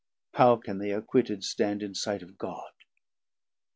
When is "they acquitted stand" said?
0.79-1.83